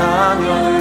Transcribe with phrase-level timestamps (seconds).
[0.00, 0.79] 사랑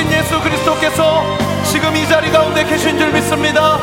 [0.00, 1.24] 되신 예수 그리스도께서
[1.64, 3.78] 지금 이 자리 가운데 계신 줄 믿습니다.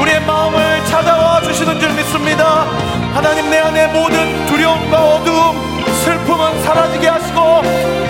[0.00, 2.66] 우리의 마음을 찾아와 주시는 줄 믿습니다.
[3.12, 7.62] 하나님 내 안에 모든 두려움과 어두움, 슬픔은 사라지게 하시고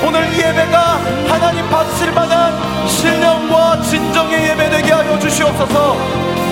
[0.06, 2.52] 오늘 이 예배가 하나님 받으실 만한
[2.88, 5.96] 신령과 진정의 예배되게 하여 주시옵소서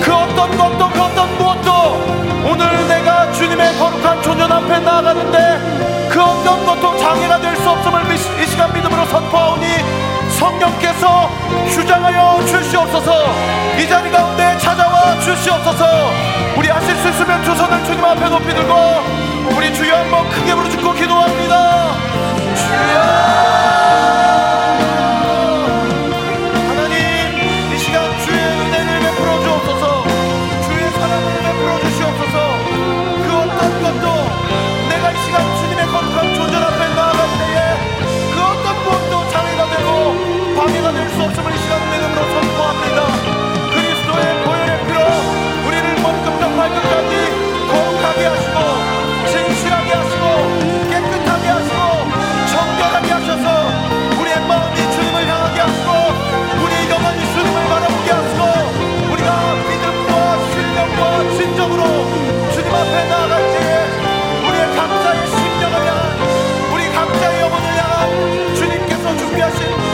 [0.01, 6.65] 그 어떤 것도 그 어떤 무엇도 오늘 내가 주님의 거룩한 조년 앞에 나아가는데 그 어떤
[6.65, 9.65] 것도 장애가 될 수 없음을 이 시간 믿음으로 선포하오니
[10.35, 11.29] 성령께서
[11.71, 13.11] 주장하여 주시옵소서.
[13.79, 15.85] 이 자리 가운데 찾아와 주시옵소서.
[16.57, 18.75] 우리 하실 수 있으면 두 손을 주님 앞에 높이 들고
[19.55, 21.93] 우리 주여 한번 크게 부르짖고 기도합니다.
[22.55, 23.54] 주여
[66.73, 69.84] 우리 감사의 영혼을 향한 주님께서 준비하신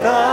[0.00, 0.25] 다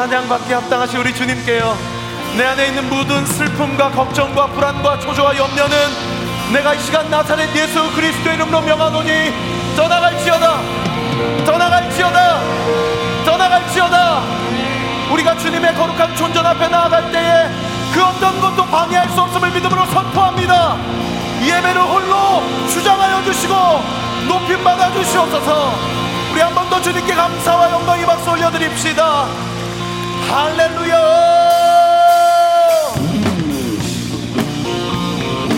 [0.00, 1.76] 찬양받기 합당하신 우리 주님께요.
[2.38, 5.76] 내 안에 있는 모든 슬픔과 걱정과 불안과 초조와 염려는
[6.54, 9.10] 내가 이 시간 나사렛 예수 그리스도의 이름으로 명하노니
[9.76, 10.60] 떠나갈지어다.
[11.44, 12.40] 떠나갈지어다.
[13.26, 14.59] 떠나갈지어다
[15.20, 17.48] 우리가 주님의 거룩한 존전 앞에 나아갈 때에
[17.92, 20.78] 그 어떤 것도 방해할 수 없음을 믿음으로 선포합니다.
[21.42, 23.54] 예배를 홀로 주장하여 주시고
[24.28, 25.74] 높임 받아 주시옵소서.
[26.32, 29.26] 우리 한 번 더 주님께 감사와 영광의 박수 올려드립시다.
[30.30, 30.96] 할렐루야!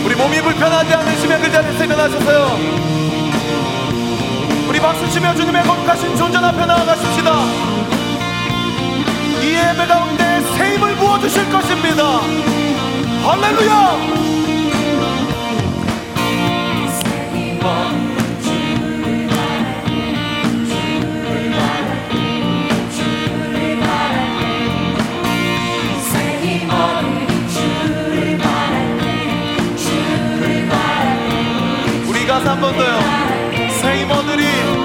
[0.05, 2.59] 우리 몸이 불편하지 않으시면 그 자리에서 일어나셔서요.
[4.67, 7.72] 우리 박수 치며 주님의 거룩하신 존전 앞에 나아가십시다
[9.43, 12.21] 이 예배 가운데 새 힘을 부어주실 것입니다.
[13.25, 14.23] 할렐루야!
[32.53, 32.99] 한번 더요.
[33.81, 34.82] 새 힘어들이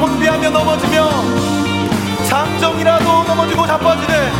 [0.00, 1.10] 혼비하며 넘어지며
[2.26, 4.32] 장정이라도 넘어지고 자빠지네.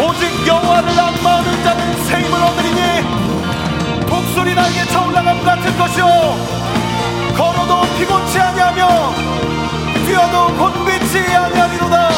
[0.00, 2.80] 오직 여호와를 안마하는 자는 세임을 얻으리니
[4.08, 6.06] 목소리 날개 쳐올라감 같은 것이요
[7.36, 8.88] 걸어도 피곤치 아니하며
[10.06, 12.08] 뛰어도 곤비치 아니하리로다.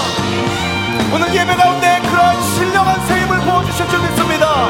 [1.12, 4.68] 오늘 예배 가운데 그러한 신령한 세임을 보여주실 줄 믿습니다.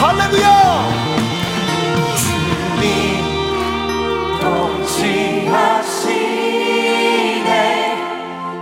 [0.00, 0.88] 할렐루야!
[2.16, 3.27] 주님
[6.98, 7.96] 통치하시네.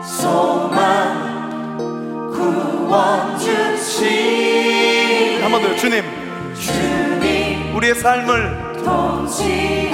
[0.03, 1.79] 소망
[2.33, 6.03] 구원 주시 한번 더요 주님
[6.59, 9.93] 주님 우리의 삶을 통치하시네.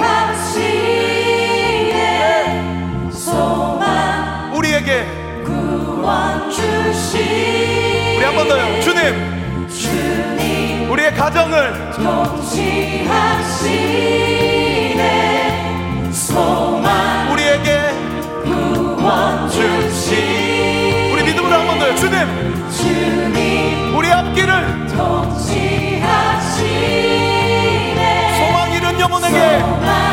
[3.11, 5.05] 소망 우리에게
[5.45, 14.52] 구원 주시 우리 한 번 더요 주님 주님 우리의 가정을 통치하시네
[16.33, 17.79] 소망 우리에게
[18.43, 21.95] 구원 주시 우리 믿음으로 한 번 더요.
[21.95, 22.17] 주님!
[22.71, 24.87] 주님 우리 앞길을
[26.83, 28.37] 통치하시네.
[28.37, 30.12] 소망 잃은 영혼에게 소망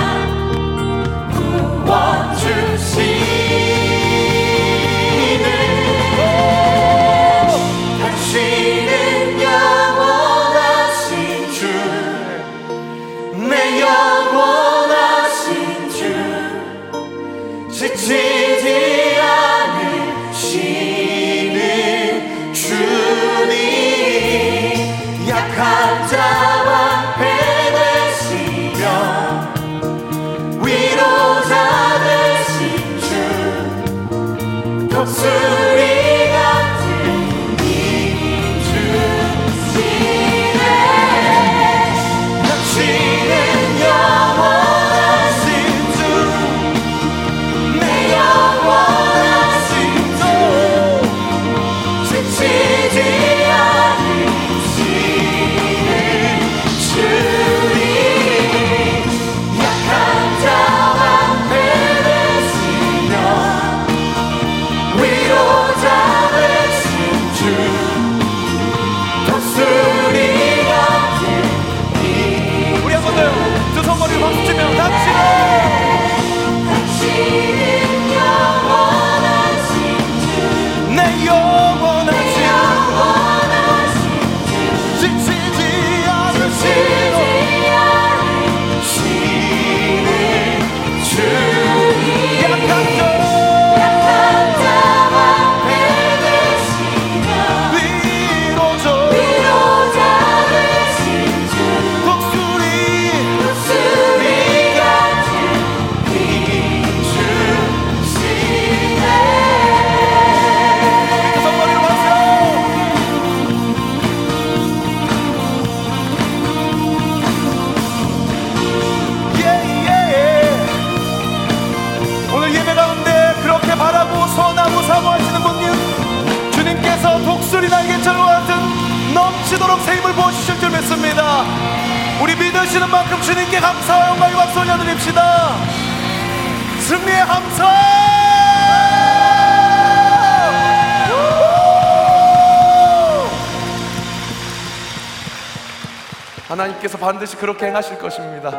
[147.01, 148.51] 반드시 그렇게 행하실 것입니다.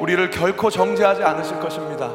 [0.00, 2.10] 우리를 결코 정죄하지 않으실 것입니다.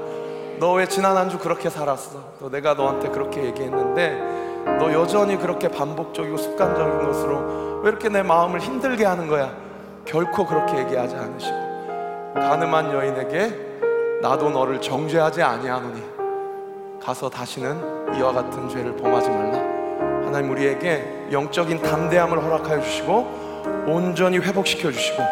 [0.60, 2.20] 너 왜 지난 한 주 그렇게 살았어?
[2.40, 8.60] 너 내가 너한테 그렇게 얘기했는데 너 여전히 그렇게 반복적이고 습관적인 것으로 왜 이렇게 내 마음을
[8.60, 9.54] 힘들게 하는 거야?
[10.06, 11.56] 결코 그렇게 얘기하지 않으시고
[12.36, 16.04] 가늠한 여인에게 나도 너를 정죄하지 아니하노니
[17.02, 19.58] 가서 다시는 이와 같은 죄를 범하지 말라.
[20.26, 23.49] 하나님 우리에게 영적인 담대함을 허락하여 주시고
[23.88, 25.24] 온전히 회복시켜 주시고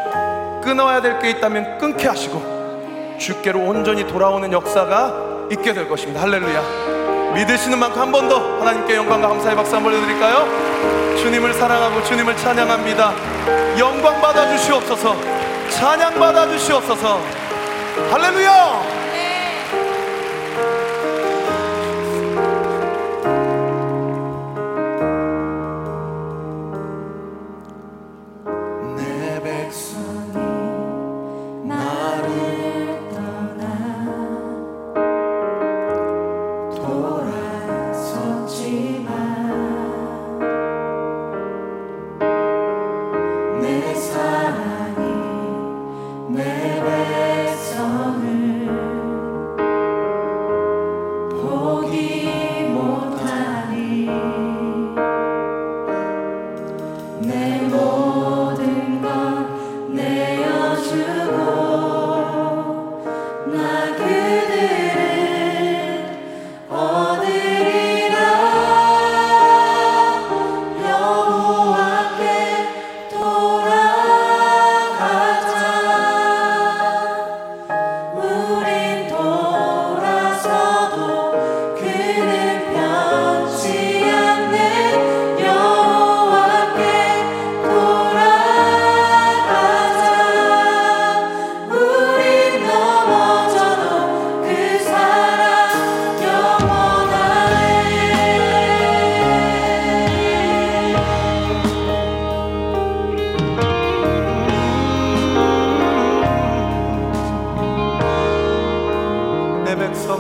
[0.63, 6.21] 끊어야 될 게 있다면 끊게 하시고 주께로 온전히 돌아오는 역사가 있게 될 것입니다.
[6.21, 7.33] 할렐루야.
[7.33, 11.15] 믿으시는 만큼 한 번 더 하나님께 영광과 감사의 박수 한번 올려드릴까요?
[11.17, 13.13] 주님을 사랑하고 주님을 찬양합니다.
[13.79, 15.15] 영광 받아 주시옵소서.
[15.69, 17.19] 찬양 받아 주시옵소서.
[18.11, 19.26] 할렐루야.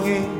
[0.07, 0.36] longing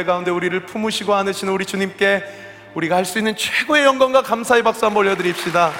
[0.00, 2.22] 예배 가운데 우리를 품으시고 안으시는 우리 주님께
[2.74, 5.72] 우리가 할 수 있는 최고의 영광과 감사의 박수 한번 올려드립시다.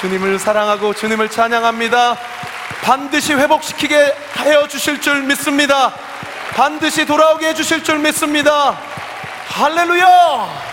[0.00, 2.16] 주님을 사랑하고 주님을 찬양합니다.
[2.82, 5.94] 반드시 회복시키게 하여 주실 줄 믿습니다.
[6.54, 8.78] 반드시 돌아오게 해 주실 줄 믿습니다.
[9.48, 10.67] 할렐루야!